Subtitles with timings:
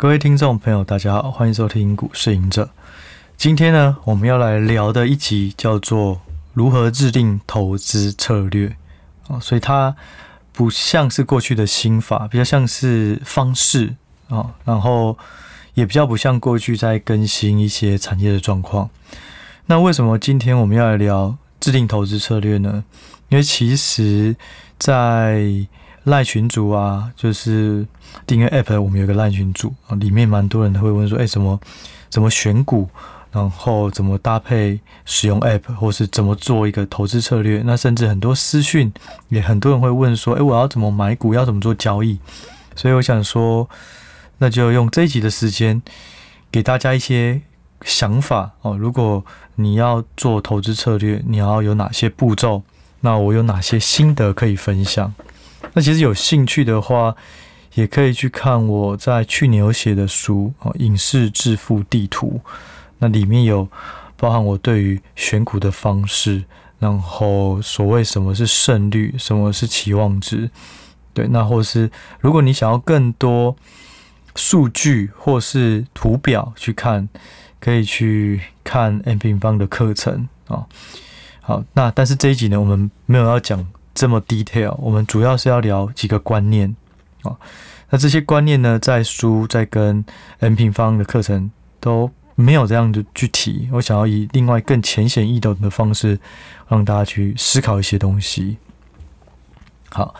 [0.00, 2.70] 各位听众朋友，大家好，欢迎收听股市赢者。
[3.36, 6.20] 今天呢，我们要来聊的一集叫做
[6.52, 8.76] 如何制定投资策略
[9.26, 9.96] 啊，所以它
[10.52, 13.96] 不像是过去的心法，比较像是方式
[14.28, 15.18] 啊，然后
[15.74, 18.88] 也比较不像过去在更新一些产业的状况。
[19.66, 22.84] 那为什么今天我们要来聊制定投资策略呢？
[23.30, 24.36] 因为其实，
[24.78, 25.42] 在
[26.08, 27.86] 赖群组啊，就是
[28.26, 31.60] 订阅 App，我们有个赖群组啊，里面蛮多人会问说，哎，怎么
[32.10, 32.88] 怎么选股，
[33.30, 37.62] 然后怎么搭配使用 App，或是怎么做一个投资策略？
[37.64, 38.92] 那甚至很多私讯
[39.28, 42.18] 也很多人会问说，哎，我要怎么买股，要怎么做交易？
[42.74, 43.68] 所以我想说，
[44.38, 45.82] 那就用这一集的时间
[46.50, 47.42] 给大家一些
[47.84, 48.76] 想法哦。
[48.76, 49.24] 如果
[49.56, 52.62] 你要做投资策略，你要有哪些步骤？
[53.00, 55.14] 那我有哪些心得可以分享？
[55.74, 57.14] 那其实有兴趣的话，
[57.74, 62.40] 也可以去看我在去年有写的书哦，《影视致富地图》。
[62.98, 63.68] 那里面有
[64.16, 66.42] 包含我对于选股的方式，
[66.78, 70.50] 然后所谓什么是胜率，什么是期望值。
[71.12, 73.54] 对，那或是如果你想要更多
[74.34, 77.08] 数据或是图表去看，
[77.60, 80.66] 可以去看 M 平方的课程啊。
[81.40, 83.66] 好，那但是这一集呢，我们没有要讲。
[83.98, 86.76] 这么 detail，我们主要是要聊几个观念
[87.22, 87.36] 啊。
[87.90, 90.04] 那这些观念呢，在书在跟
[90.38, 93.68] n 平方的课程都没有这样的具体。
[93.72, 96.20] 我想要以另外更浅显易懂的方式，
[96.68, 98.58] 让大家去思考一些东西。
[99.90, 100.14] 好，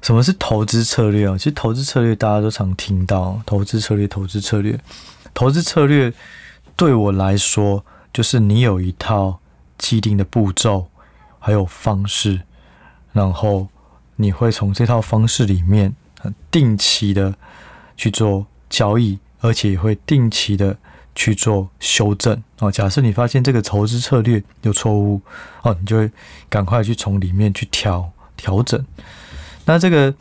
[0.00, 1.36] 什么是投资策略啊？
[1.36, 4.80] 其实投资策略大家都常听到，投资策略，投资策略，
[5.34, 6.10] 投资策略
[6.76, 9.38] 对我来说，就是你有一套
[9.76, 10.86] 既定的步骤，
[11.38, 12.40] 还有方式。
[13.12, 13.68] 然后
[14.16, 15.94] 你会从这套方式里面，
[16.50, 17.34] 定期的
[17.96, 20.76] 去做交易，而且也会定期的
[21.14, 22.70] 去做修正哦。
[22.70, 25.20] 假设你发现这个投资策略有错误
[25.62, 26.10] 哦，你就会
[26.48, 28.82] 赶快去从里面去调调整。
[29.64, 30.14] 那这个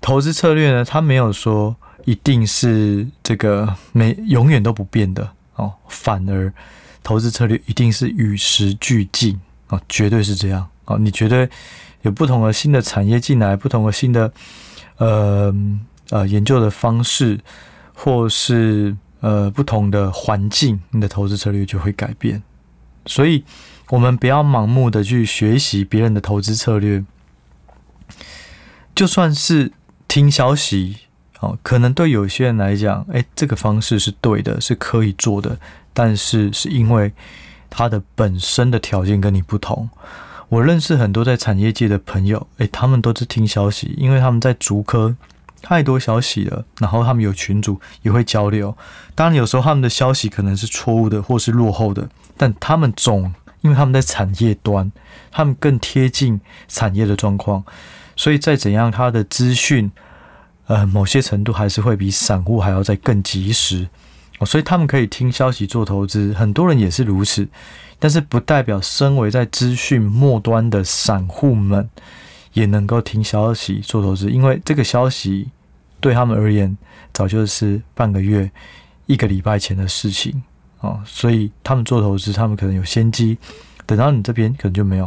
[0.00, 1.74] 投资策略呢，它没有说
[2.04, 6.52] 一定是这个没永远都不变的哦，反而
[7.02, 11.48] 投资策略一定是与时俱进哦，绝对是这样哦，你绝对。
[12.02, 14.32] 有不同的新的产业进来，不同的新的
[14.98, 15.54] 呃
[16.10, 17.40] 呃研究的方式，
[17.94, 22.42] 或是呃不同的环境，你的投资策略就会改变。
[23.06, 23.44] 所以，
[23.88, 27.04] 我们不要盲目的去学习别人的投资策略，
[28.94, 29.72] 就算是
[30.06, 30.96] 听消息，
[31.40, 35.58] 哦，可能对有些人来讲，哎，这个方式是对的，是可以做的，
[35.92, 37.12] 但是是因为
[37.70, 39.88] 它的本身的条件跟你不同。
[40.52, 45.16] 我认识很多在产业界的朋友，诶，他们都是听消息，因为他们在竹科
[45.62, 48.76] 太多消息了，然后他们有群组也会交流。
[49.14, 54.92] 当然，有时候他们的消息可能是错误的或是落后的，但他们总因为他们在产业端，
[55.30, 57.64] 他们更贴近产业的状况，
[58.14, 59.90] 所以再怎样，他的资讯，
[60.66, 63.88] 呃，某些程度还是会比散户还要再更及时。
[64.44, 67.48] 所以他们可以听消息做投资，很多人也是如此。
[68.02, 71.88] 但是不代表身为在资讯末端的散户们
[72.52, 75.48] 也能够听消息做投资，因为这个消息
[76.00, 76.76] 对他们而言
[77.12, 78.50] 早就是半个月、
[79.06, 80.42] 一个礼拜前的事情
[80.80, 83.38] 哦，所以他们做投资，他们可能有先机，
[83.86, 85.04] 等到你这边可能就没有。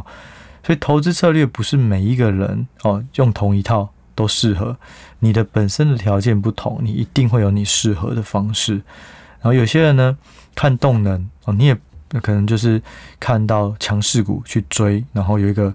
[0.64, 4.78] 所以投资策略不是每一个人哦用同一套都适合，
[5.20, 8.76] 你的本身的条件不同，你一定会有你适合的方式。
[8.76, 10.18] 然后有些人呢
[10.56, 11.78] 看动能哦，你也。
[12.16, 12.82] 那可能就是
[13.20, 15.74] 看到强势股去追，然后有一个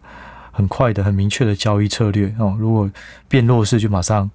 [0.51, 2.57] 很快的、很明确的交易策略哦。
[2.59, 2.91] 如果
[3.29, 4.31] 变弱势，就马上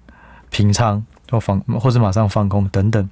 [0.48, 3.10] 平仓或放，或者马上放空等等。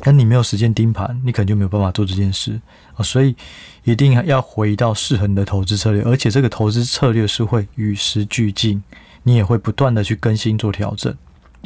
[0.00, 2.60] 但你没有时间盯盘，你可能就没有办法做这件事
[2.96, 3.04] 哦。
[3.04, 3.36] 所以
[3.84, 8.82] 一定要回到适合你的投资策略，而且这个投资策略是会与时俱进，
[9.22, 11.12] 你也会不断的去更新做调整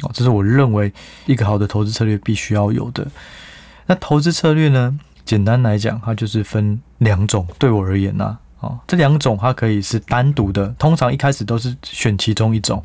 [0.03, 0.11] 哦。
[0.13, 0.93] 这是我认为
[1.25, 3.07] 一个好的投资策略必须要有的。
[3.87, 4.99] 那投资策略呢？
[5.25, 7.47] 简单来讲，它就是分两种。
[7.57, 12.83] 对我而言呢、啊，哦，这两种它可以是单独的，通常一开始都是选其中一种，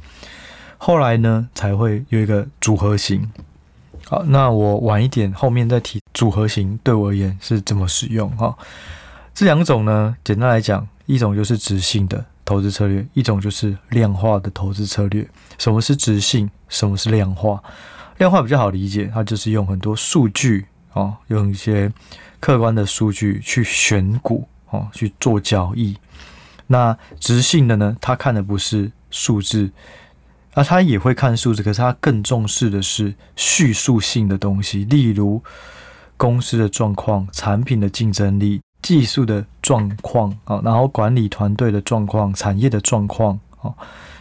[0.76, 3.28] 后来呢才会有一个组合型。
[4.06, 8.56] 好，那我晚一点后面再提组合型对我而言是怎么使用哈。
[9.34, 15.28] 这两种呢，简单来讲，一种就是直性的投资策略，一种就是量化的投资策略。
[15.58, 16.50] 什么是直性？
[16.68, 17.62] 什么是量化？
[18.16, 21.92] 量化比较好理解，它就是用很多数据哦，用一些。
[22.40, 25.96] 客观的数据去选股哦，去做交易。
[26.66, 27.96] 那直性的呢？
[28.00, 29.70] 他看的不是数字，
[30.52, 35.42] 啊，他也会看数字，可是他更重视的是叙述性的东西，例如
[36.18, 43.72] 公司的状况、产品的竞争力、技术的状况啊，然后管理团队的状况、产业的状况啊，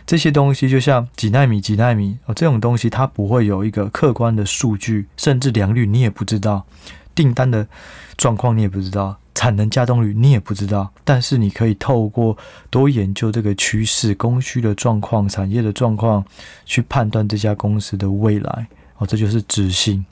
[0.05, 6.65] 这些东西就像几纳米、几纳米哦，这种东西它不会有一个客观的数据，甚至良率你也不知道，
[7.17, 7.67] 订单的
[8.15, 9.17] 状况你也不知道。
[9.39, 12.35] 产能加动率你也不知道，但是你可以透过
[12.71, 16.25] 多研究这个趋势、供需的状况、产业的状况，
[16.65, 18.67] 去判断这家公司的未来。
[18.97, 20.03] 哦，这就是直性。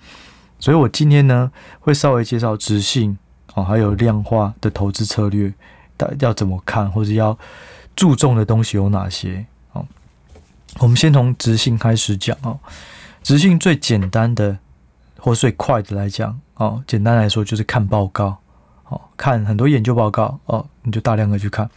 [0.59, 3.17] 所以我今天呢，会稍微介绍直性
[3.55, 5.51] 哦，还有量化的投资策略，
[5.97, 7.35] 大要怎么看，或者要
[7.95, 9.43] 注重的东西有哪些？
[9.71, 9.83] 哦，
[10.77, 12.59] 我们先从直性开始讲哦。
[13.23, 14.59] 直性最简单的
[15.25, 18.37] 或最快的来讲哦，简单来说就是看报告。
[18.89, 21.67] 哦，看很多研究报告哦，你就大量的去看。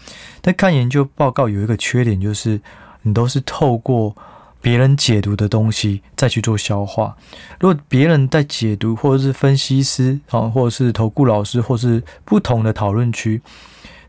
[0.42, 2.60] 但看研究报告有一个缺点，就是
[3.00, 4.14] 你都是透过
[4.60, 7.16] 别人解读的东西再去做消化。
[7.58, 13.40] 如果别人在解读，或者是分析师啊，或者是投顾老师，或是不同的讨论区，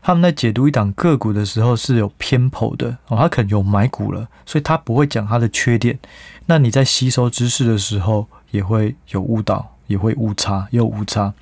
[0.02, 5.98] 他们在解读一档个股的时候是有偏颇的哦，他可能有买股了，所以他不会讲他的缺点。
[6.44, 11.32] 那你在吸收知识的时候也会有误导，也会误差，也有误差。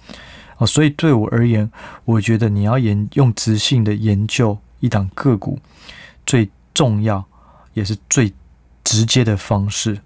[0.59, 1.71] 哦，所以对我而言，
[2.05, 5.59] 我觉得你要研用直性的研究一档个股，
[6.27, 7.25] 最重要
[7.75, 8.33] 也是最
[8.83, 10.01] 直接的方式，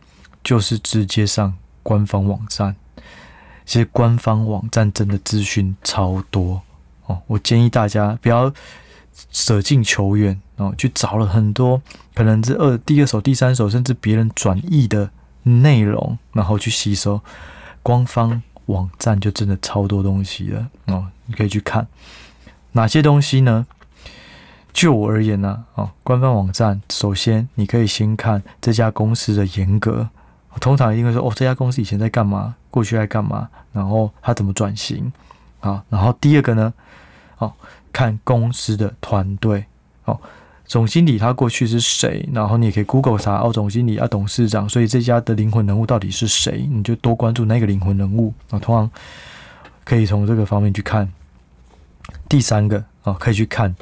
[0.45, 2.77] 就是直接上官方网站。
[3.65, 6.61] 其实官方网站真的资讯超多
[7.07, 8.53] 哦，我建议大家不要
[9.31, 11.81] 舍近求远哦，去找了很多
[12.13, 15.09] 可能是二第二手、第三手，甚至别人转译的
[15.43, 17.21] 内容，然后去吸收
[17.83, 18.43] 官方。
[18.67, 21.89] 网站就真的超多东西了哦，你可以去看
[22.71, 23.67] 哪些东西呢？
[24.73, 30.09] 就我而言呢，哦，官方网站首先你可以先看这家公司的严格，
[30.61, 35.13] 通常一定会说哦，这家公司以前在干嘛，过去在干嘛，然后它怎么转型
[35.61, 35.85] 啊？
[35.91, 36.73] 然后第二个呢，
[37.39, 37.53] 哦，
[37.93, 39.67] 看公司的团队
[40.05, 40.19] 哦。
[40.67, 42.27] 总经理他过去是谁？
[42.33, 46.67] 然后你也可以 Google 查哦，总经理啊，董事长，所以这家的灵魂人物到底是谁？
[46.71, 48.59] 你就多关注那个灵魂人物啊。
[48.59, 48.91] 通常
[49.85, 51.13] 可以从这个方面去看。
[52.29, 53.75] 第三个啊，可以去看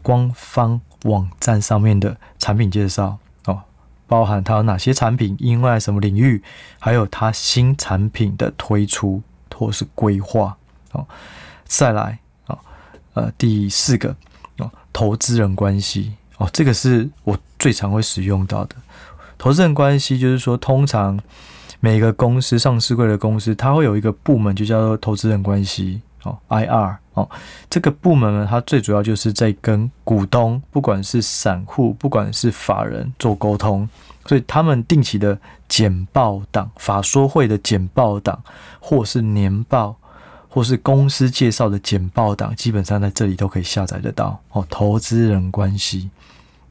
[0.00, 3.60] 官方网站上面的产品介绍哦，
[4.06, 6.42] 包含它有哪些产品，应用在什么领域，
[6.78, 9.22] 还有它新产品的推出
[9.54, 10.56] 或是规划
[10.92, 11.06] 哦。
[11.66, 12.58] 再来啊，
[13.12, 14.16] 呃，第四个
[14.56, 16.14] 哦，投资人关系。
[16.38, 18.74] 哦，这个是我最常会使用到的
[19.36, 21.18] 投资人关系，就是说，通常
[21.80, 27.28] 每个公司上市柜的公司，它会有一个部门，就叫做投资人关系哦，IR 哦，
[27.68, 33.88] 这个部门呢，它最主要就是在跟股东，不管是散户，不管是法人做沟通，
[34.26, 35.38] 所以他们定期的
[35.68, 38.42] 简报档、法说会的简报档，
[38.80, 39.96] 或是年报。
[40.50, 44.66] 或是公司介绍的简报档，基本上在这里都可以下载得到哦。
[44.70, 46.08] 投资人关系，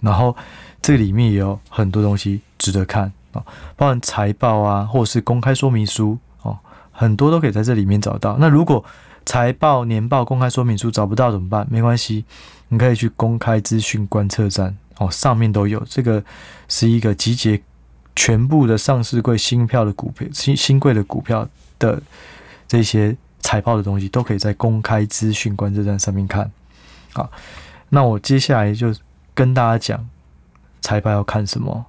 [0.01, 0.35] 然后
[0.81, 3.44] 这里面也有很多东西值得看哦，
[3.75, 6.57] 包含财报啊，或是公开说明书哦，
[6.91, 8.38] 很多都可以在这里面找到。
[8.39, 8.83] 那如果
[9.25, 11.67] 财报、年报、公开说明书找不到怎么办？
[11.69, 12.25] 没关系，
[12.69, 15.83] 你可以去公开资讯观测站哦，上面都有。
[15.89, 16.23] 这个
[16.67, 17.61] 是一个集结
[18.15, 21.47] 全部的上市柜新票的股票、新新贵的股票
[21.79, 22.01] 的
[22.67, 23.15] 这些。
[23.39, 26.51] 财报的东西都可以在公开资讯观测站上面看。
[27.13, 27.31] 好，
[27.87, 28.94] 那我接下来就
[29.37, 30.09] 跟大家讲
[30.81, 31.85] 财报要看什么。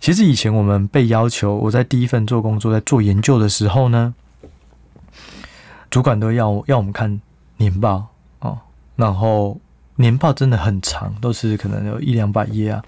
[0.00, 4.12] 其实以前我们被要求，我在第一份做工作，在做研究的时候呢，
[5.88, 7.20] 主管都要要我们看
[7.58, 8.08] 年报
[8.40, 8.58] 哦，
[8.96, 9.60] 然后
[9.94, 12.82] 年报真的很长，都是可能有一两百页啊。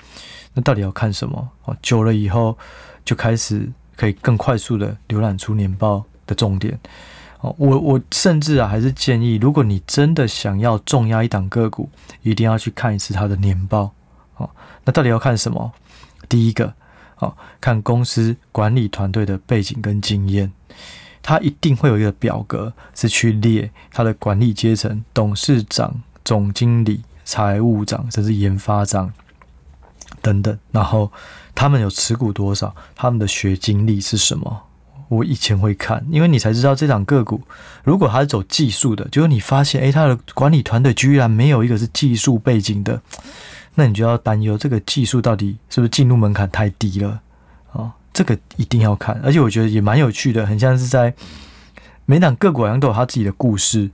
[0.55, 1.49] 那到底要看什么？
[1.67, 2.59] 哦，久了以后
[3.05, 6.77] 就开始可以更快速的浏览出年报的重点。
[7.43, 11.89] 哦，我我甚至啊，还是建议，如果你真的想要重压一档个股，
[12.23, 13.93] 一定要去看一次它的年报。
[14.41, 14.51] 哦，
[14.85, 15.73] 那到底要看什么？
[16.29, 16.73] 第一个，
[17.19, 20.51] 哦，看公司管理团队的背景跟经验，
[21.23, 29.13] 他一定会有一个表格是去列他的管理阶层，董事长、总经理、财务长，甚至研发长
[30.23, 31.11] 等等，然后
[31.55, 34.63] 他们有持股多少，他们的学经历是什么。
[35.09, 37.43] 我以前会看，因为你才知道这档个股，
[37.83, 43.03] 如果它是走技术的，就是你发现，诶，它的管理团队居然没有一个是技术背景的，
[43.75, 47.21] 那你就要担忧这个技术到底是不是进入门槛太低了
[47.73, 51.15] 哦，这个一定要看，而且我觉得也蛮有趣的，很像是在
[52.05, 53.91] 每档个股好像都有他自己的故事，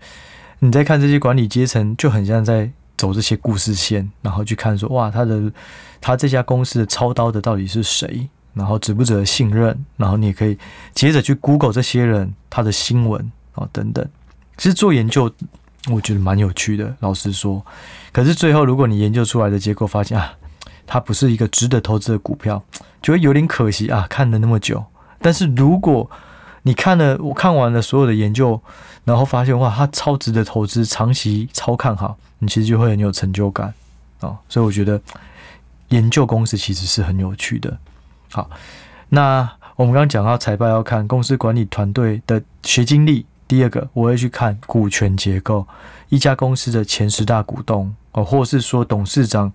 [0.60, 5.52] 你在看这些管理阶层，就很像在走这些故事线，然后去看说，哇，他的
[6.00, 8.28] 他这家公司的操刀的到底是谁？
[8.54, 10.58] 然后值不值得信任，然后你也可以
[10.94, 14.02] 接着去 Google 这些人他的新闻啊等等。
[14.56, 15.30] 其实做研究
[15.90, 17.62] 我觉得蛮有趣的，老实说。
[18.16, 20.32] 可是最后如果你研究出来的结果发现啊，
[20.86, 22.62] 它不是一个值得投资的股票，
[23.02, 24.06] 就会有点可惜啊。
[24.08, 24.82] 看了那么久，
[25.20, 26.10] 但是如果
[26.62, 28.58] 你看了我看完了所有的研究，
[29.04, 33.74] 然后发现哇，它超值得投资，长期超看好，你其实就会很有成就感
[34.20, 34.34] 啊。
[34.48, 34.98] 所以我觉得
[35.88, 37.76] 研究公司其实是很有趣的。
[38.32, 38.48] 好，
[39.10, 39.46] 那
[39.76, 43.26] 我们刚刚讲到财报要看公司管理团队的学经历。
[43.48, 45.66] 第二个，我会去看股权结构，
[46.08, 49.52] 一家公司的前十大股东哦，或是说董事长、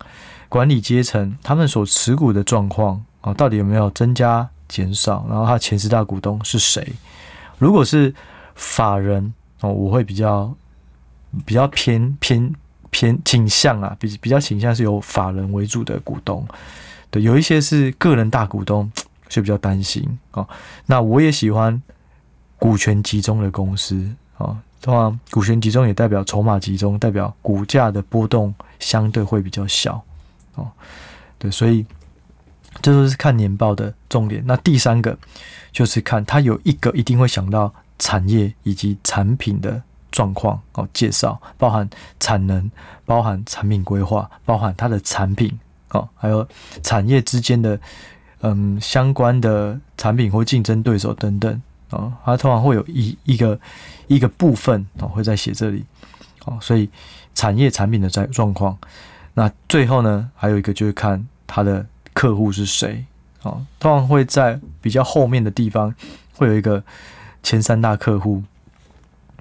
[0.48, 5.26] 管理阶层他们所持股的状况啊，到底有没有增加、减少？
[5.30, 6.94] 然后他前十大股东是谁？
[7.58, 8.14] 如果是
[8.56, 10.56] 法人哦，我会比较
[11.46, 12.54] 比较偏偏
[12.90, 16.48] 偏倾向啊，比比较倾向是由法人为主的股东。
[17.10, 18.90] 对，有一些是个人大股东，
[19.28, 20.48] 就比较担心哦。
[20.86, 21.82] 那我也喜欢
[22.62, 30.00] 股权集中的公司啊，通常股权集中也代表筹码集中，代表股价的波动相对会比较小
[30.54, 30.70] 哦。
[31.40, 31.84] 对，所以
[32.80, 34.44] 这都是看年报的重点。
[34.46, 35.18] 那第三个
[35.72, 41.90] 就是看它有一个一定会想到产业以及产品的状况哦，介绍包含
[42.20, 42.70] 产能，
[43.06, 45.60] 包含产品规划，包含它的产品。
[45.94, 46.48] 哦，还有
[46.84, 47.80] 产业之间的
[48.42, 51.60] 嗯相关的产品或竞争对手等等
[51.92, 53.60] 哦，它通常会有一一个
[54.08, 55.86] 一个部分哦会在写这里
[56.46, 56.90] 哦，所以
[57.36, 58.78] 产业产品的在状况，
[59.34, 63.06] 那最后呢还有一个就是看它的客户是谁
[63.44, 65.94] 哦，通常会在比较后面的地方
[66.34, 66.84] 会有一个
[67.44, 68.44] 前三大客户。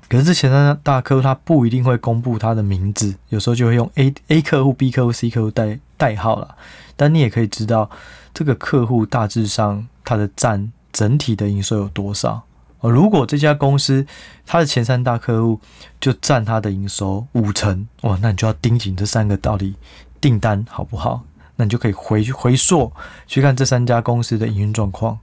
[0.09, 6.57] 可是这前三大客户他不一定会公布他的名字，有时候就会用 A A 客户、B 客户、C 客户代代号了。
[6.97, 7.88] 但你也可以知道
[8.35, 12.42] 这个客户大致上他的占整体的营收有多少。
[12.80, 14.06] 如果这家公司
[14.47, 15.61] 它的前三大客户
[16.00, 19.75] 就占它的营收五成，哇，那你就要盯紧这三个到底
[20.20, 21.23] 订单好不好？
[21.56, 22.92] 那你就可以回去回溯
[23.26, 25.18] 去看这三家公司的营运状况。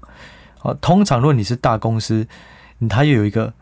[0.62, 2.28] 啊，通常如果你是大公司，
[2.90, 3.54] 它又有一个。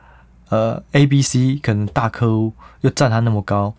[0.49, 3.73] 呃，A、B、C 可能大客户又占他那么高，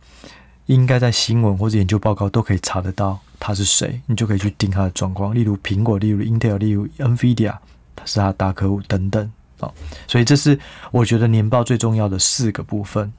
[0.67, 5.33] 应该在新闻或者研究报告都可以查得到他是谁，你就可以去盯他的状况。
[5.33, 7.57] 例如苹果，例如 Intel，例如 NVIDIA，
[8.05, 9.73] 是他大客户等等啊。
[10.07, 10.59] 所以这是
[10.91, 13.13] 我觉得年报最重要的四个部分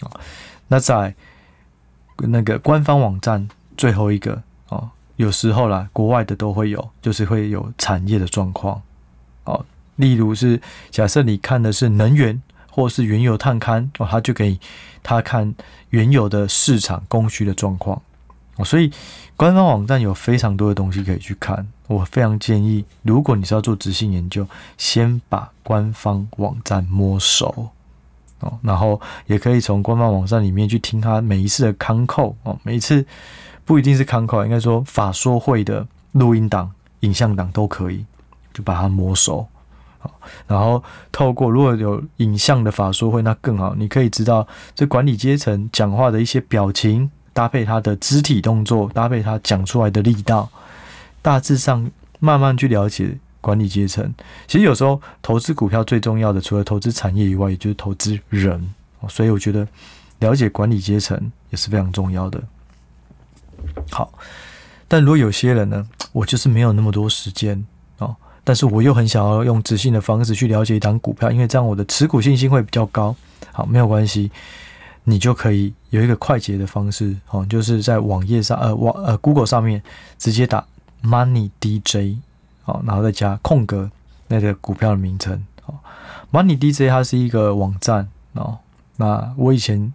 [0.00, 0.10] 啊。
[0.68, 1.14] 那在
[2.18, 8.80] 那个官方网站最后一个啊，有时候啦，国外的都会有，就是会有产业的状况
[9.44, 9.58] 啊。
[9.96, 10.60] 例如是
[10.90, 12.40] 假设你看的是能源。
[12.72, 14.56] 或是原油探勘哦，他就给
[15.02, 15.52] 他看
[15.88, 18.00] 原油的市场供需的状况
[18.64, 18.90] 所以
[19.36, 21.66] 官方网站有非常多的东西可以去看。
[21.86, 24.46] 我非常建议，如果你是要做质性研究，
[24.78, 27.68] 先把官方网站摸熟
[28.40, 33.04] 哦，然后也可以从官方网站里面去听他每一次的康扣哦，每一次
[33.64, 38.04] 不一定是康扣，应该说法说会的录音档、影像档都可以，
[38.52, 39.46] 就把它摸熟。
[40.46, 43.74] 然后透过如果有影像的法说会，那更好。
[43.74, 50.48] 你可以知道这管理阶层讲话的一些表情，搭配他的肢体动作，搭配他讲出来的力道，
[51.22, 54.12] 大致上慢慢去了解管理阶层。
[54.46, 58.74] 其实有时候投资股票最重要的，除了投资产业以外，也就是投资人。
[59.08, 59.66] 所以我觉得
[60.18, 62.42] 了解管理阶层也是非常重要的。
[63.90, 64.12] 好，
[64.86, 67.64] 但如果有些人呢，我就是没有那么多时间
[67.98, 68.14] 哦。
[68.44, 73.14] 但是我又很想要用质性的方式去了解一档股票，因为这样我的持股信心会比较高。
[73.52, 74.30] 好，没有关系，
[75.10, 79.82] 你就可以有一个快捷的方式，哦，就是在网页上，呃，网呃 Google 上面
[80.18, 80.64] 直接打
[81.02, 82.18] Money DJ，
[82.64, 83.90] 哦，然后再加空格
[84.28, 85.44] 那个股票的名称。
[85.66, 85.74] 哦
[86.32, 88.58] ，Money DJ 它是一个网站哦。
[88.96, 89.92] 那我以前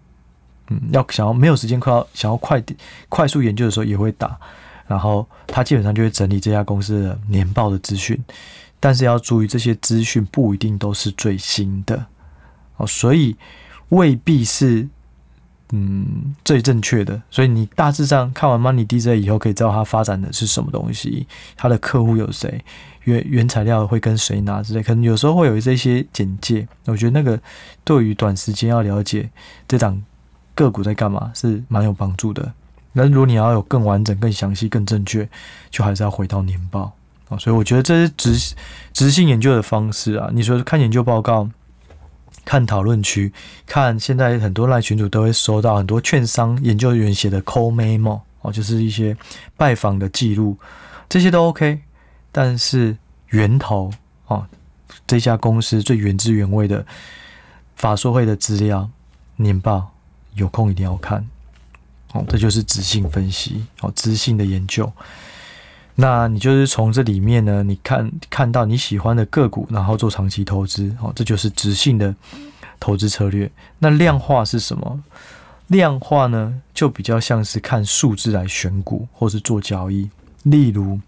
[0.68, 4.38] 嗯要想要没有时间快要想要快点快速研究的时候也会打。
[4.88, 8.16] 然后他基本上就会整理这家公司的年报的资讯，
[8.78, 12.06] 但是要注意这些资讯不一定都是最新的
[12.76, 13.34] 哦，所以
[13.88, 14.88] 未必是
[15.72, 17.20] 嗯最正确的。
[17.30, 22.64] 所以你大致上看完 Money DJ 以后，可以知道它发展的是什么东西，它的客户有谁，
[23.04, 26.66] 原原材料会跟谁拿之类，可能有时候会有这些简介。
[26.86, 27.40] 我觉得那个
[27.84, 29.28] 对于短时间要了解
[29.66, 30.02] 这档
[30.54, 32.52] 个股在干嘛是蛮有帮助的。
[32.92, 35.28] 那如果你要有更完整、更详细、更正确，
[35.70, 36.96] 就还是要回到年报
[37.28, 37.36] 啊。
[37.36, 38.54] 所以我觉得这是直
[38.94, 40.30] 直性研究的方式啊。
[40.32, 41.46] 你说看研究报告、
[42.46, 43.30] 看讨论区、
[43.66, 49.14] 看现在很多来群主都会收到很多券商研究员写的 call memo 哦，就是一些
[49.56, 50.56] 拜访的记录，
[51.08, 51.80] 这些都 OK。
[52.30, 52.96] 但是
[53.30, 53.90] 源头
[54.26, 54.46] 哦，
[55.06, 56.86] 这家公司最原汁原味的
[57.74, 58.88] 法说会的资料
[59.36, 59.90] 年报，
[60.34, 61.26] 有空一定要看
[62.12, 62.24] 哦。
[62.28, 64.90] 这就是质性分析哦，质性的研究。
[65.96, 72.14] 那你就是从这里面呢，你看看到你喜欢的个股，然后做长期投资哦，这就是直性的
[72.78, 73.50] 投资策略。
[73.78, 75.02] 那量化是什么？
[75.68, 80.08] 量化呢，就比较像是看数字来选股或是做交易。
[80.44, 81.00] 例如，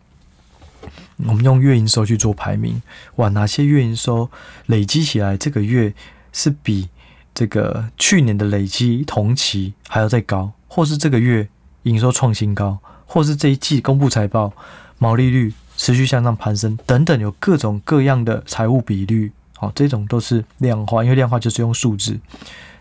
[1.27, 2.83] 我们用月营收去做排名，
[3.17, 4.29] 哇，哪些月营收
[4.67, 5.93] 累积起来这个月
[6.33, 6.89] 是比
[7.35, 11.47] 这个去年的累积同期还要再高，或是这个月
[11.83, 12.79] 营收创新高，
[13.09, 14.53] 或是这一季公布财报
[14.99, 22.21] 毛利率持续向上攀升等等，有各种各样的财务比率，好，这种都是量化，因为量化就是用数字。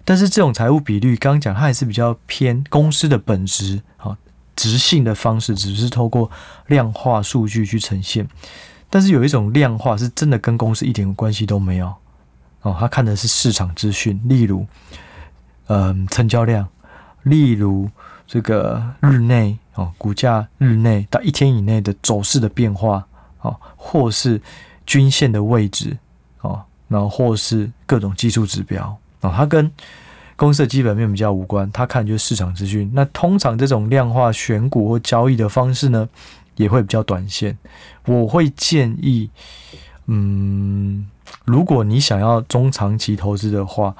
[0.03, 4.17] 但是这种财务比率，刚刚讲它还是比较偏公司的本质，啊，
[4.55, 6.29] 质性的方式，只是透过
[6.67, 8.27] 量化数据去呈现。
[8.89, 11.93] 但是有一种量化是真的跟公司一点关系都没有，
[12.61, 14.65] 哦，他看的是市场资讯，例如，
[15.67, 16.67] 嗯，成交量，
[17.23, 17.89] 例如
[18.25, 23.05] 这个日内哦，股价日内到一天以内的走势的变化，
[23.41, 24.41] 哦，或是
[24.87, 25.95] 均线的位置，
[26.41, 28.97] 哦，然后或是各种技术指标。
[29.21, 29.71] 哦，它跟
[30.35, 32.89] 公司的基本面比较无关，它看就是市场资讯。
[32.93, 36.09] 那通常这种量化选股或交易的方式呢，
[36.55, 37.55] 也会比较短线。
[38.05, 39.29] 我会建议，
[40.07, 41.07] 嗯，
[41.45, 43.95] 如果你想要中长期投资的话，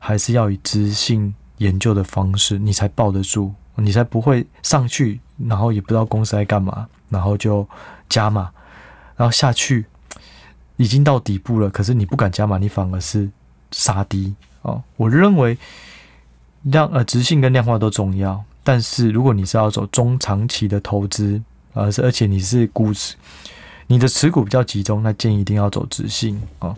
[0.00, 7.66] 还是要以资性研究的方式，你才抱得住，你才不会上去，然后也不知道公司在干嘛，然后就
[8.08, 8.50] 加码，
[9.16, 9.86] 然后下去
[10.76, 13.28] 已经到底部了，可是你不敢加码，你反而是
[13.70, 14.34] 杀低。
[14.62, 15.58] 哦，我认为
[16.62, 23.16] 量呃直性跟量化都重要，但是如果你是要走中长期的投资，而、是而且你是股市，
[23.88, 26.76] 你的持股比较集中，那建议一定要走直性啊、哦。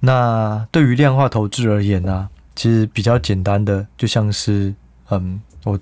[0.00, 4.74] 那对于量化投资而言呢、其实比较简单的，就像是
[5.10, 5.78] 嗯，我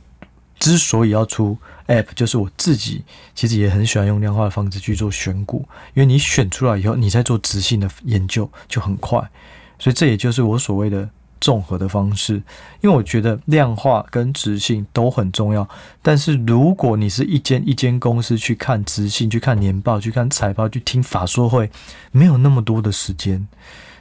[0.59, 1.57] 之所以要出
[1.89, 9.31] App，就是我自己其实也很喜欢用量化的方式去做选股，因为你选出来以后，你再做直性的研究就很快。
[9.79, 11.09] 所以这也就是我所谓的
[11.41, 12.35] 综合的方式，
[12.81, 15.69] 因为我觉得量化跟直性都很重要。
[16.01, 21.71] 但是如果你是一间一间公司去看直性、去看年报、去看财报、去听法说会，
[22.13, 23.47] 没有那么多的时间。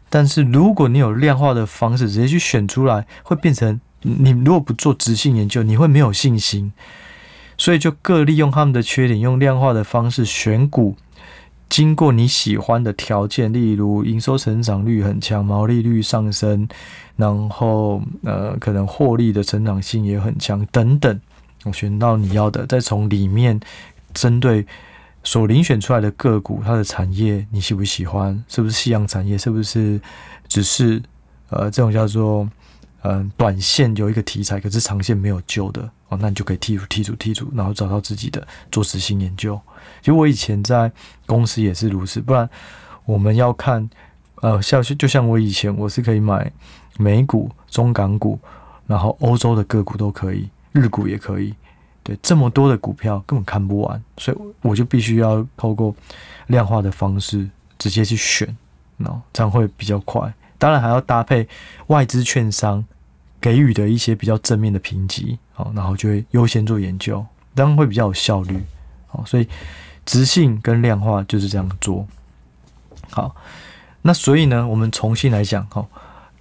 [0.10, 6.72] 但是如果你有量化的方式，直接去选出来，会变成你如果不做直性研究，你会没有信心。
[7.58, 10.96] 所以就各利用他们的缺点，用量化的方式选股。
[11.70, 16.68] 经过你喜欢的条件，例如营收成长率很强，毛利率上升，
[17.16, 21.20] 然后呃可能获利的成长性也很强等等，
[21.64, 23.60] 我选到你要的，再从里面
[24.14, 24.66] 针对
[25.24, 28.44] 所遴选出来的个股，它的产业你喜不喜欢？
[28.48, 29.36] 是不是夕阳产业？
[29.36, 30.00] 是不是
[30.48, 31.02] 只是
[31.50, 32.48] 呃这种叫做
[33.04, 39.60] 嗯、短线有一个题材，可是长线没有救的哦，那你就可以剔除剔除剔除，然后找到自己的做质性研究。
[40.00, 40.90] 其实我以前在
[41.26, 42.50] 公司也是如此，不然
[43.04, 43.90] 我们要看，
[44.36, 46.50] 呃，像就像我以前我是可以买
[46.98, 48.40] 美股、中港股，
[48.88, 51.54] 然后欧洲的个股都可以，日股也可以，
[52.04, 55.94] 对，这么多的股票根本看不完，所以我就必须要透过
[56.48, 58.56] 量化的方式直接去选，
[58.96, 60.34] 那这样会比较快。
[60.64, 61.46] 当然还要搭配
[61.88, 62.86] 外资券商
[63.42, 68.64] 给予的一些比较正面的评级，好，然后就会优先做研究，这样会比较有效率，
[69.08, 69.48] 好，所以。
[70.06, 72.06] 直性跟量化就是这样做。
[73.10, 73.34] 好，
[74.02, 75.88] 那所以呢，我们重新来讲哈，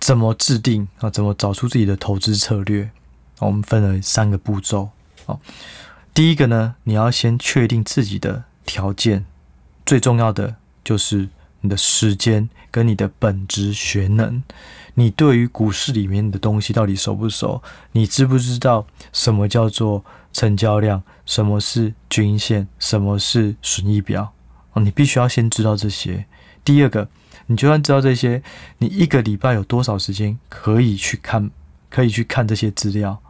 [0.00, 1.08] 怎么制定啊？
[1.08, 2.90] 怎么找出自己的投资策略？
[3.38, 4.90] 我们分了三个步骤。
[5.26, 5.40] 好，
[6.12, 9.24] 第一个呢，你要先确定自己的条件，
[9.87, 11.28] 最重要的就是
[11.62, 14.42] 你的时间跟你的本职学能。
[14.94, 17.62] 你对于股市里面的东西到底熟不熟？
[17.92, 21.03] 你知不知道什么叫做成交量？
[21.25, 22.68] 什么是均线？
[22.79, 24.35] 什么是损益表？
[24.75, 26.27] 哦，你必须要先知道这些。
[26.62, 27.09] 第二个，
[27.46, 28.42] 你就算知道这些，
[28.79, 31.51] 你一个礼拜有多少时间可以去看？
[31.88, 33.20] 可以去看这些资料？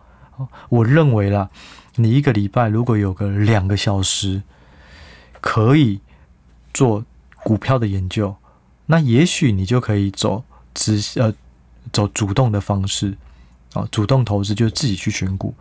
[0.68, 1.50] 我认为啦，
[1.96, 4.42] 你一个礼拜如果有个两个小时
[5.40, 6.00] 可以
[6.72, 7.04] 做
[7.44, 8.34] 股票的研究，
[8.86, 11.32] 那也许你就可以走直呃。
[11.92, 13.12] 走主动的方式，
[13.72, 15.52] 啊，主动投资就自己去选股。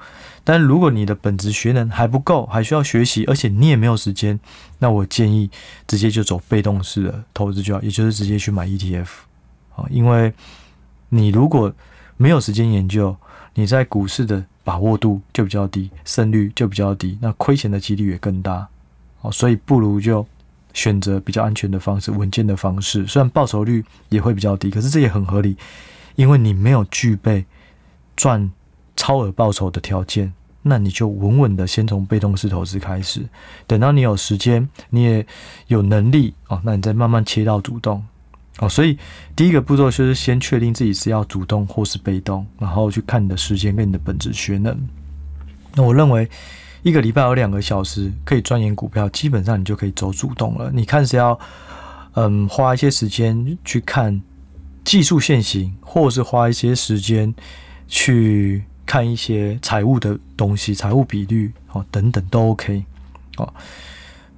[0.44, 4.40] 但如果你的本职学能还不够，还需要学习，而且你也没有时间，
[4.78, 5.50] 那我建议
[5.88, 9.08] 直接就走被动式的投资就好，也就是直接去买 ETF。
[9.76, 10.32] 啊，因为
[11.10, 11.74] 你如果
[12.18, 13.18] 没有时间研究，
[13.56, 18.68] 你在股市的把握度就比较低，胜率就比较低，那亏钱的几率也更大。
[19.22, 20.24] 哦，所以不如就
[20.74, 25.58] 选择比较安全的方式、稳健的方式，虽然报酬率也会比较低，可是这也很合理，
[26.16, 27.46] 因为你没有具备
[28.16, 28.52] 赚
[28.96, 33.28] 超额报酬的条件，那你就稳稳的先从被动式投资开始，
[33.68, 35.26] 等到你有时间，你也
[35.68, 38.06] 有能力哦，那你再慢慢切到主动
[38.60, 38.70] 哦。
[38.70, 38.98] 所以
[39.36, 44.78] 第一个步骤就是先确定自己是要主动或是被动，然后去看你的时间跟你的本质学能。
[45.76, 46.30] 那我认为。
[46.84, 50.72] 一个礼拜有两个小时可以钻研股票，基本上你就可以走主动了。
[50.72, 51.40] 你看是要
[52.14, 54.20] 嗯花一些时间去看
[54.84, 57.32] 技术线型，或是花一些时间
[57.88, 62.84] 去看一些财务的东西、财务比率哦等等都 OK
[63.38, 63.54] 哦。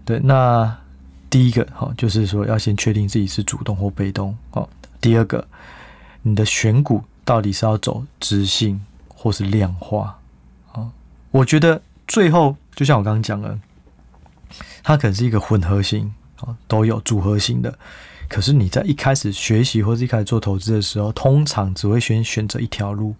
[0.04, 0.78] 对，那
[1.30, 4.68] 第一个哈就是说要先确定自己是主动或被动哦。
[5.00, 5.48] 第二个，
[6.22, 10.20] 你的选股到底是要走直性或是量化
[10.74, 10.92] 啊？
[11.32, 11.82] 我觉得。
[12.08, 13.58] 最后，就像我刚刚讲的，
[14.84, 17.78] 它可能是一个混合型啊，都有组合型的。
[18.30, 23.16] 可是你在一开始学习或者一开始做投资的时候，通常只会选选择一条路。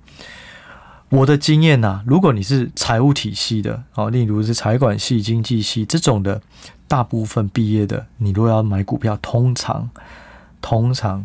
[1.10, 6.42] 我的经验呐，如果你是财务体系的啊，例如是财管系、经济系这种的，
[6.88, 9.90] 大部分毕业的，你如果要买股票，通常
[10.60, 11.24] 通常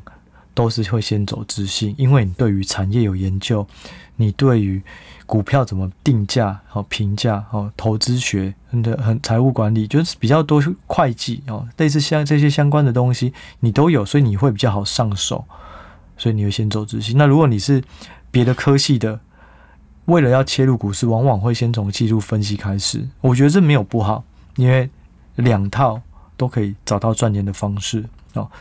[0.58, 3.64] 都是会先走质性，因为你对于产业有研究，
[4.16, 4.82] 你对于
[5.24, 15.44] 股票怎么定价、好评价、好投资学的很财务管理，就是比较多会计哦，类似像这些相关的东西，你都有，所以你会比较好上手，
[16.16, 17.16] 所以你会先走质性。
[17.16, 17.80] 那如果你是
[18.32, 19.20] 别的科系的，
[20.06, 23.06] 为了要切入股市，往往会先从技术分析开始。
[23.20, 24.24] 我觉得这没有不好，
[24.56, 24.90] 因为
[25.36, 26.02] 两套
[26.36, 28.04] 都可以找到赚钱的方式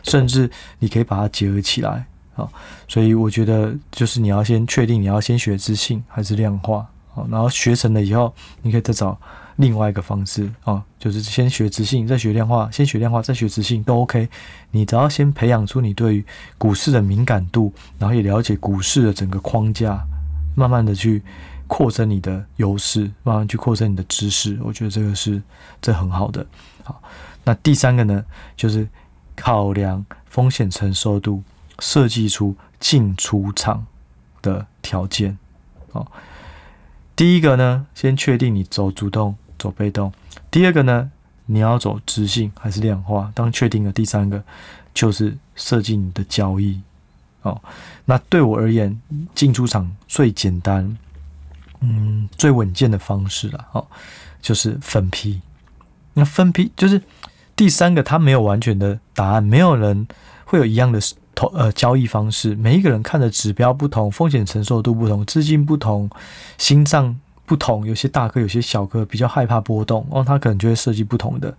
[0.03, 2.05] 甚至你可以把它结合起来。
[2.37, 2.47] 啊，
[2.87, 9.19] 所以我觉得就是你要先确定你要先学质性还是量化，好，然后学成了以后，你可以再找
[9.55, 14.29] 另外一个方式啊，就是先学质性，再学量化，先学量化，再学质性都 OK。
[14.69, 16.25] 你只要先培养出你对于
[16.59, 19.99] 股市的敏感度，然后也了解股市的整个框架，
[20.53, 21.23] 慢慢的去
[21.65, 25.41] 扩增你的优势，慢慢去扩增你的知识，我觉得这个是
[25.81, 26.45] 这很好的。
[26.83, 27.01] 好，
[27.43, 28.23] 那第三个呢，
[28.55, 28.87] 就是
[29.37, 31.41] 考量风险承受度。
[31.79, 33.85] 设计出进出场
[34.41, 35.37] 的条件，
[35.91, 36.07] 哦，
[37.15, 40.09] 第一个呢，先确定你走主动走被动；
[40.49, 41.11] 第二个呢，
[41.45, 43.31] 你要走直性还是量化。
[43.35, 44.43] 当确定了第三个，
[44.91, 46.81] 就是设计你的交易。
[47.43, 47.61] 哦，
[48.05, 48.99] 那对我而言，
[49.35, 50.97] 进出场最简单，
[51.81, 53.67] 嗯，最稳健的方式了。
[53.73, 53.85] 哦，
[54.41, 55.39] 就是分批。
[56.15, 56.99] 那分批就是
[57.57, 60.07] 第三个，它没有完全的答案，没有人
[60.45, 61.01] 会有一样的。
[61.39, 66.09] 投呃交易方式，每一个人看的指标不同，风险承受度不同，资金不同，
[66.57, 67.15] 心脏
[67.45, 71.55] 不同，有些大颗，有些小颗，比较害怕波动，哦，他可能就会设计不同的，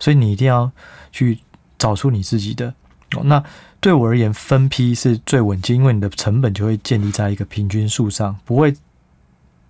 [0.00, 0.68] 所以你一定要
[1.12, 1.38] 去
[1.78, 2.74] 找出你自己的。
[3.14, 3.40] 哦，那
[3.78, 8.74] 对我而言，分批是最稳健，因为你的成本就会建立在一个平均数上，不会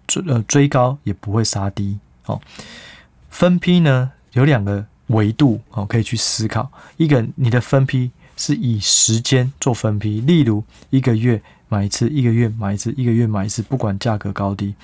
[0.07, 1.99] 追呃追高，也不会杀低。
[2.25, 2.41] 哦，
[3.29, 8.11] 分批呢有两个维度哦，可以去思考，一个你的分批。
[8.37, 14.75] 是以时间做分批，例如一个月买一次，一个月买一次，一个月买一次，不管价格高低。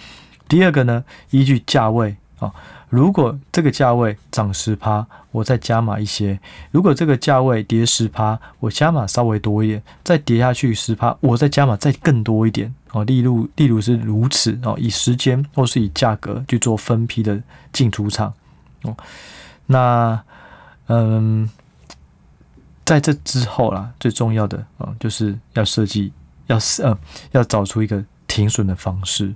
[0.46, 2.52] 第二个呢，依据价位哦，
[2.90, 6.38] 如果这个价位涨十趴，我再加码一些；
[6.70, 13.02] 如果这个价位跌十趴，我加码稍微多一点，再跌下去十趴，我再加码再更多一点哦。
[13.04, 18.34] 例如，例如是如此哦，以时间或是以价格去做分批的进出场
[18.82, 18.94] 哦。
[19.66, 20.22] 那
[20.87, 21.48] 嗯。
[22.85, 26.12] 在这之后啦，最重要的啊，就是要设计，
[26.46, 26.96] 要呃，
[27.33, 29.35] 要找出一个停损的方式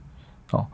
[0.52, 0.64] 哦。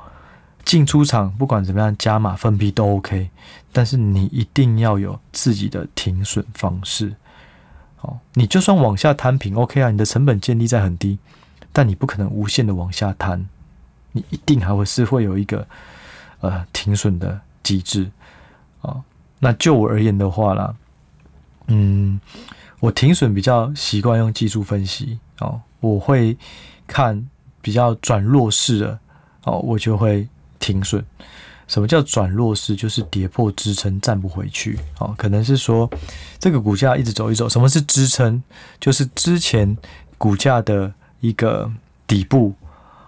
[0.62, 3.30] 进出场不管怎么样，加码分批都 OK，
[3.72, 7.14] 但是你一定要有自己的停损方式
[8.02, 8.18] 哦。
[8.34, 11.18] 你就算往下摊平 OK 啊，你的成本建立在很低，
[11.72, 13.48] 但你不可能无限的往下摊，
[14.12, 15.66] 你一定还会是会有一个
[16.40, 18.10] 呃停损的机制
[18.82, 19.02] 啊。
[19.38, 20.74] 那就我而言的话啦，
[21.68, 22.20] 嗯。
[22.78, 26.36] 我停损比较习惯用技术分析哦，我会
[26.86, 27.26] 看
[27.62, 28.98] 比较转弱势的
[29.44, 31.02] 哦，我就会停损。
[31.66, 32.76] 什么叫转弱势？
[32.76, 35.90] 就是跌破支撑站不回去哦，可能是说
[36.38, 37.48] 这个股价一直走一走。
[37.48, 38.42] 什么是支撑？
[38.78, 39.74] 就是之前
[40.18, 41.72] 股价的一个
[42.06, 42.54] 底部。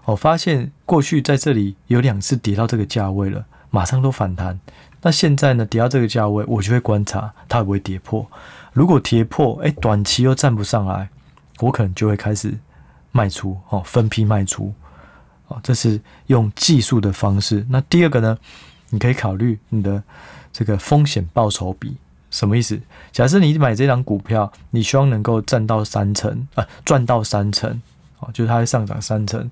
[0.07, 4.59] 我发现过去在这里有两次跌到这个价位了，马上都反弹。
[5.03, 8.27] 那现在呢，跌到这个价位，我就会观察它会不会跌破。
[8.73, 11.09] 如果跌破，哎，短期又站不上来，
[11.61, 12.57] 我可能就会开始
[13.13, 14.73] 卖出哦，分批卖出
[15.47, 17.65] 哦，这是用技术的方式。
[17.69, 18.39] 那第二个呢，
[18.91, 20.03] 你可以考虑你的
[20.53, 21.97] 这个风险报酬比
[22.31, 22.79] 什么意思？
[23.11, 27.81] 假设你买这张股票，你希望能够赚到三成，呃，赚到三成，
[28.19, 29.51] 哦，就是它会上涨三成，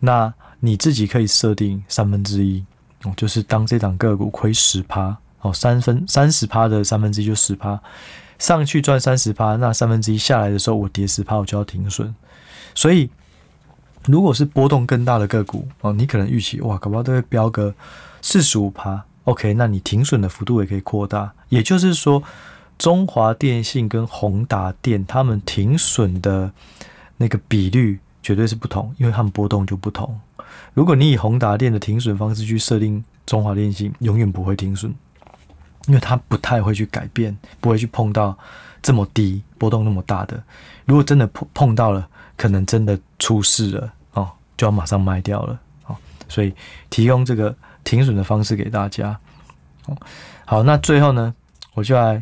[0.00, 2.64] 那你自己可以设定三分之一，
[3.04, 7.80] 哦，就是当这档个股亏十趴，哦，三分三十趴的三分之一就十趴，
[8.38, 12.14] 上去赚三十趴，那三分之一下来的时候，我跌十趴，我就要停损。
[12.74, 13.08] 所以，
[14.06, 17.74] 如果是波动更大的个股，哦，你可能预期哇，搞不好都会飙个
[18.20, 19.04] 四十五趴。
[19.24, 22.22] OK，那你停损的幅度也可以扩大，也就是说，
[22.78, 26.52] 中华电信跟宏达电他们停损的
[27.16, 30.20] 那个比率绝对是不同，因为他们波动就不同。
[30.74, 34.94] 如果你以宏达电的停损方式去设定中华电信，永远不会停损，
[35.86, 38.36] 因为它不太会去改变，不会去碰到
[38.82, 40.42] 这么低波动那么大的。
[40.84, 45.96] 如果真的碰碰到了，可能真的出事了哦，就要马上卖掉了哦。
[46.28, 46.54] 所以
[46.90, 47.54] 提供这个。
[47.86, 49.16] 停损的方式给大家，
[49.84, 49.96] 哦
[50.44, 51.32] 好，那最后呢，
[51.74, 52.20] 我就来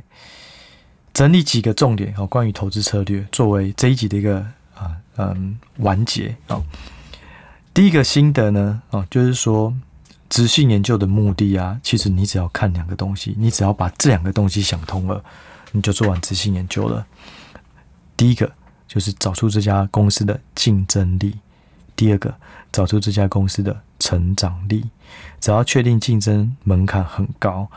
[1.15, 4.41] 整理几个重点哦，关于投资策略，作为这一集的一个
[4.75, 6.63] 啊嗯完结啊。
[7.75, 9.75] 第一个心得呢，哦，就是说，
[10.29, 15.21] 直性研究的目的啊，其实你只要看两个东西，你只要把这两个东西想通了，
[15.73, 17.05] 你就做完直性研究了。
[18.17, 18.49] 第一个
[18.87, 21.37] 就是找出这家公司的竞争力，
[21.97, 22.33] 第二个
[22.71, 24.85] 找出这家公司的成长力。
[25.41, 27.69] 只要确定竞争门槛很高，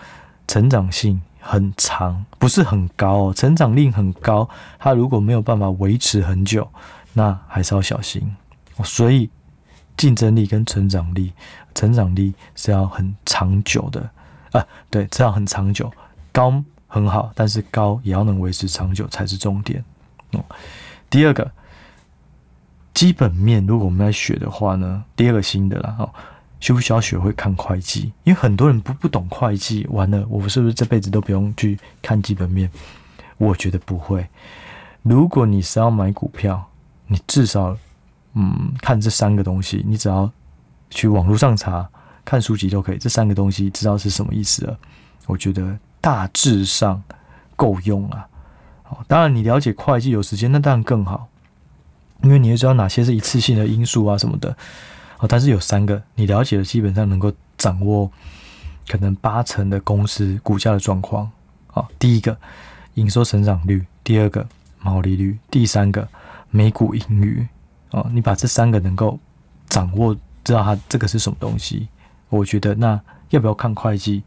[0.48, 6.70] 成长性很长，不是很高哦，成长力很高，它如果没有办法维持很久，
[7.14, 8.36] 那还是要小心。
[8.84, 9.28] 所以，
[9.98, 11.34] 竞争力跟成长力，
[11.76, 14.10] 成长力是要很长久的
[14.52, 15.92] 啊，对，这样很长久，
[16.32, 19.84] 高很好，但是高也要能维持长久才是重点。
[20.32, 20.46] 哦，
[21.10, 21.52] 第二个
[22.94, 26.10] 基本面，如果我们要学的话呢，第二个新的啦，哦。
[26.60, 28.12] 需不需要学会看会计？
[28.24, 32.68] 因为很多人不不懂会计，完了，我是不是这辈子都不用去看基本面？
[33.38, 34.28] 我觉得不会。
[35.04, 36.68] 如果你是要买股票，
[37.06, 37.78] 你至少
[38.40, 40.32] 嗯看这三个东西，你只要
[40.92, 41.90] 去网络上查，
[42.24, 42.98] 看书籍都可以。
[43.00, 44.78] 这三个东西知道是什么意思了？
[45.26, 47.02] 我觉得大致上
[47.56, 48.28] 够用啊。
[48.84, 51.28] 好，当然你了解会计有时间，那当然更好，
[52.22, 54.56] 因为你会知道哪些是一次性的因素啊什么的。
[55.18, 58.12] 哦，但是有三个你了解的，基本上能够掌握
[58.88, 61.28] 可能八成的公司股价的状况。
[61.74, 62.38] 啊，第一个
[62.94, 64.48] 营收成长率，第二个
[64.80, 66.08] 毛利率，第三个
[66.52, 67.48] 每股盈余。
[67.92, 69.20] 哦，你把这三个能够
[69.68, 71.88] 掌握，知道它这个是什么东西，
[72.30, 74.24] 我觉得那要不要看会计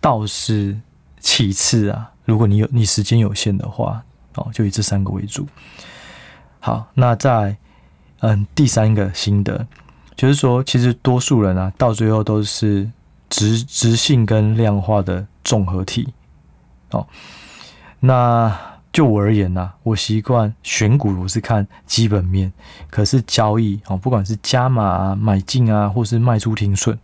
[0.00, 0.78] 倒是
[1.18, 2.10] 其次啊。
[2.24, 4.02] 如果你有你时间有限的话，
[4.34, 5.46] 哦，就以这三个为主。
[6.60, 7.56] 好，那在
[8.20, 9.66] 嗯第三个心得。
[10.16, 12.88] 就是说，其实多数人啊，到最后都是
[13.28, 16.14] 质质性跟量化的综合体。
[16.90, 17.04] 哦，
[17.98, 18.56] 那
[18.94, 22.52] 就我而言呐、我习惯选股，我是看基本面。
[22.88, 26.96] 可是交易哦，不管是加码啊、买进啊，或是卖出停损，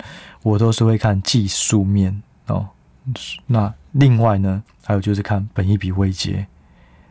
[0.45, 2.69] 我都是会看技术面哦。
[3.49, 6.47] 那另外呢，还有就是看本一笔未结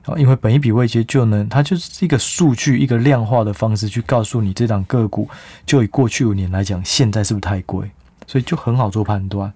[0.05, 0.17] 哦。
[0.17, 5.27] 因为本一笔未结就能，它就是一个数据，一个量化的方式去告诉你这档个股，
[5.65, 7.91] 就以过去五年来讲，现在是不是太贵？
[8.25, 9.51] 所以就很好做判断。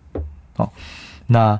[0.57, 0.69] 哦，
[1.27, 1.57] 那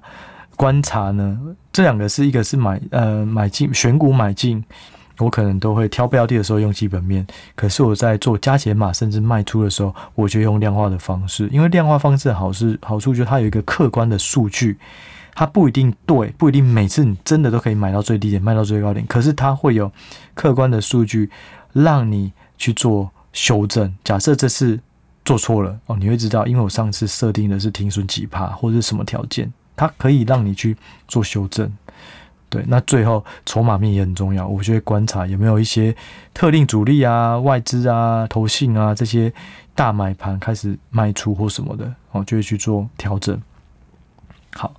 [0.58, 1.40] 观察呢？
[1.74, 4.64] 这两个是一个是买呃买进选股买进，
[5.18, 14.78] 我可能都会挑标的的时候用基本面，可是我在做加减码甚至卖出的时候，我就用量化的方式，因为量化方式好是好处就是它有一个客观的数据。
[15.36, 19.04] 它不一定对，不一定每次你真的都可以买到最低点，卖到最高点。
[19.08, 19.92] 可是它会有
[20.36, 21.28] 客观的数据，
[21.72, 23.92] 让你去做修正。
[24.04, 24.80] 假设这次
[25.26, 30.76] 做错了哦，你会知道，因为我上次设定的是停损几趴或者是什么条件，它可以让你去
[31.08, 31.72] 做修正。
[32.50, 35.96] 对，那最后筹码面也很重要，我就会观察有没有一些
[36.34, 39.34] 特定主力啊、外资啊、投信啊这些
[39.74, 43.42] 大买盘开始卖出或什么的哦，就会去做调整。
[44.54, 44.74] 好。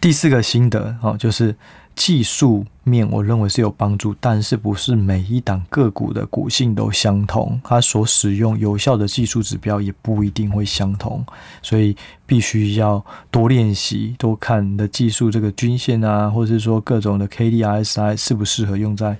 [0.00, 1.56] 第四个心得哦，就是
[1.96, 11.24] 技术面，我认为是有帮助，但是不是每一档个股的股性都相同，它所使用有效的技术指标也不一定会相同，
[11.62, 19.16] 所以必须要多练习，多看你的技术这个均线啊，或者是说各种的 K D RSI 适不适合用在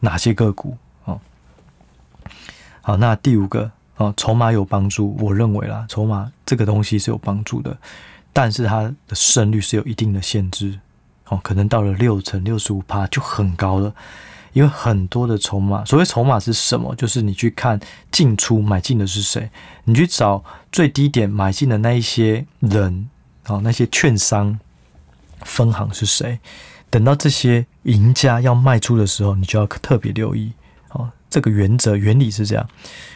[0.00, 1.20] 哪些个股哦。
[2.80, 7.76] 好，那第五个哦，筹码有帮助，我认为啦，筹码这个东西是有帮助的。
[8.34, 10.80] 但是它的胜率是有一定的限制，
[11.32, 13.94] 哦，可能到了六成、六十五趴就很高了，
[14.52, 16.94] 因为很多的筹码，所谓筹码是什么？
[16.94, 19.50] 就是你去看进出买进的是谁，
[19.84, 23.08] 你去找最低点买进的那一些人，
[23.46, 24.60] 哦，那些券商
[25.40, 26.38] 分行是谁？
[26.90, 30.52] 等到这些赢家要卖出的时候，你就要特别留意
[30.90, 31.10] 哦。
[31.30, 32.68] 这个原则原理是这样，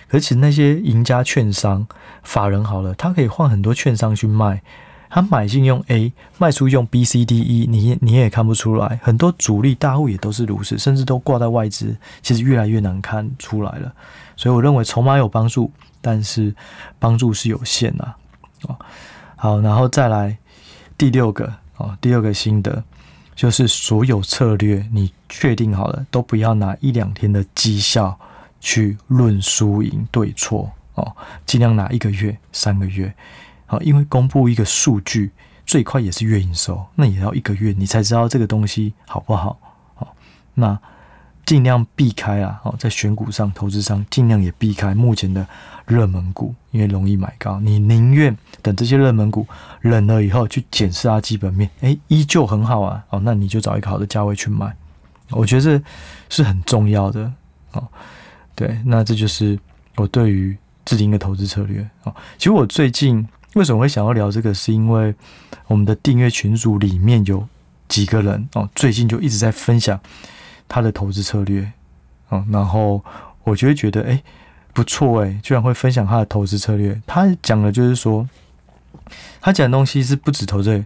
[0.09, 1.87] 而且那些赢家券商
[2.23, 4.63] 法人好了，他可以换很多券商去卖，
[5.09, 9.01] 他买进用 A，卖出用 B、C、D、E，你你也看不出来。
[9.03, 13.93] 很多主力大户也都是如此，甚至都挂在外资，其实越来越难看出来了。
[14.37, 16.55] 所以我认为筹码有帮助，但是
[16.99, 18.15] 帮助是有限呐。
[18.63, 18.77] 哦，
[19.37, 20.37] 好，然后再来
[20.99, 22.83] 第六个哦，第六个心得。
[23.35, 28.19] 就是所有策略，你确定好了，都不要拿一两天的绩效
[28.61, 31.15] 去论输赢对错哦，
[31.45, 33.15] 尽量拿一个月、三个月，
[33.67, 35.31] 好，因为公布一个数据
[35.67, 39.59] 最快也是月营收，那也要一个月，你才知道这个东西好不好，
[39.95, 40.15] 好，
[40.55, 40.79] 那。
[41.45, 42.59] 尽量避开啊！
[42.65, 45.47] 好，在选股上，投资上尽量也避开目前的
[45.87, 47.61] 热门股，因为容易买高。
[47.61, 49.47] 你宁愿等这些热门股
[49.83, 53.05] 冷了以后去检视它基本面，诶，依旧很好啊！
[53.11, 54.75] 哦，那你就找一个好的价位去买，
[55.31, 55.85] 我觉得这
[56.29, 57.33] 是很重要的
[57.71, 57.87] 哦。
[58.57, 59.57] 对，那这就是
[59.95, 62.13] 我对于制定一个投资策略哦。
[62.39, 63.25] 其实我最近
[63.57, 65.15] 为什么会想要聊这个，是因为
[65.67, 67.49] 我们的订阅群组里面有
[67.89, 69.99] 几个人哦，最近就一直在分享。
[70.69, 71.73] 他的投资策略，
[72.31, 73.03] 嗯，然后
[73.45, 74.23] 我就会觉得，哎，
[74.75, 77.01] 不错，哎，居然会分享他的投资策略。
[77.07, 78.29] 他讲的就是说，
[79.41, 80.85] 他讲的东西是不止投资，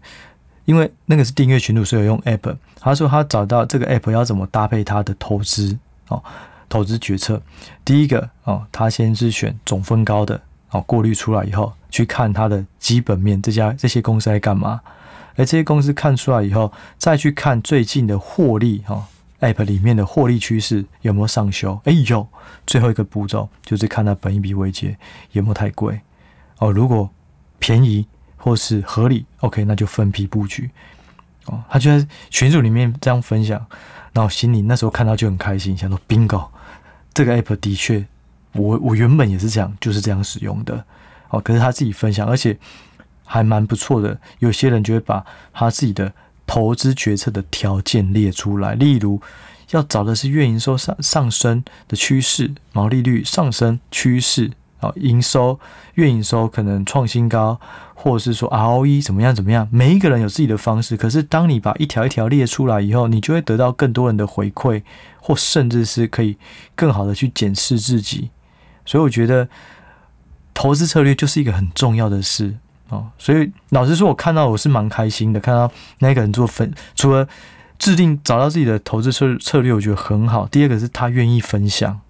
[0.64, 2.54] 因为那个是订阅群组，所以用 app。
[2.78, 5.76] 他说他找到这个 app 要怎么搭配他的投资
[6.08, 6.22] 哦，
[6.68, 7.42] 投资决策。
[7.84, 14.80] 第一个哦，他先是选总分高的哦，过滤出来以后，去看它的基本面，这家这些公司在干嘛？
[15.36, 19.06] 而这些公司看出来以后，再去看最近的获利哈。
[19.40, 21.80] App 里面的获利趋势有没有上修？
[21.84, 22.28] 哎呦，
[22.66, 24.94] 最后一个步骤就是看它本一笔未结
[25.32, 25.98] 有没有太贵
[26.58, 26.70] 哦。
[26.70, 27.08] 如果
[27.58, 28.06] 便宜
[28.36, 30.68] 或是合理，OK，那就分批布局
[31.46, 31.64] 哦。
[31.70, 33.58] 他就在群组里面这样分享，
[34.12, 36.48] 然后心里那时候看到就很开心，想说 Bingo，
[37.14, 38.04] 这个 App 的确，
[38.52, 40.84] 我我原本也是这样，就是这样使用的
[41.28, 41.40] 哦。
[41.40, 42.58] 可是他自己分享，而且
[43.24, 44.18] 还蛮不错的。
[44.38, 46.12] 有些人就会把他自己的。
[46.46, 49.22] 投资决策的条件列出来，例如
[49.70, 55.60] 要找的是月营收上上升的趋势，毛利率上升趋势啊，营收
[55.94, 57.60] 月营收可能创新高，
[57.94, 60.96] 或者是说 ROE 怎么样怎么样，每一个人有自己的方式。
[60.96, 64.82] 可是当你把一条一条列出来以后，你就会得到更多人的回馈，
[65.20, 66.36] 或甚至是可以
[66.74, 68.30] 更好的去检视自己。
[68.90, 69.48] 所以我觉得
[70.52, 72.56] 投资策略就是一个很重要的事。
[72.88, 75.38] 哦，所以老实说，我看到我是蛮开心的。
[75.38, 77.28] 看到那个人做分，除了
[77.78, 80.44] 制定找到自己的投资策策略，我觉得很好。
[80.48, 82.00] 第二个是他愿意分享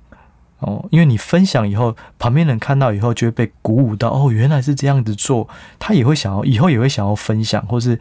[0.60, 5.46] 哦，因为你分享以后，旁边人看到以后就会被鼓舞到哦，原来是这样子做，
[5.78, 8.00] 他也会想要以后也会想要分享，或是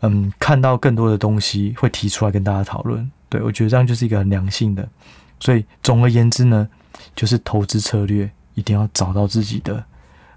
[0.00, 3.10] 嗯，看到更多的东西会提出来跟大家讨论。
[3.28, 4.88] 对，我觉得这样就是一个很良性的。
[5.38, 6.66] 所以总而言之呢，
[7.14, 9.84] 就是投资策略一定要找到自己的。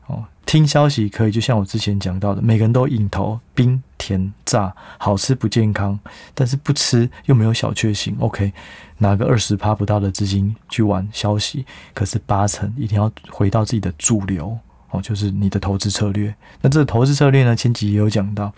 [0.08, 5.98] 哦，听消息可以，就像我之前讲到的，每个人都瘾头，冰甜炸，好吃不健康，
[6.34, 8.14] 但是不吃又没有小确幸。
[8.20, 8.52] OK，
[8.98, 14.58] 拿个二十趴不到的资金去玩消息，可是八成一定要回到自己的主流
[14.90, 16.36] 哦，就是你的投资策略。
[16.60, 18.54] 那这个投资策略呢，前几也有讲到，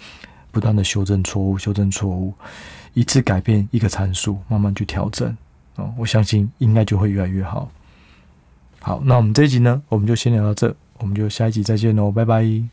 [0.50, 2.34] 不断的修正错误，修正错误，
[2.96, 5.38] 一次改变一个参数，慢慢去调整
[5.76, 7.70] 哦，我相信应该就会越来越好。
[8.86, 10.76] 好，那我们这一集呢，我们就先聊到这。
[11.00, 12.70] 我们就下一集再见喽，拜拜。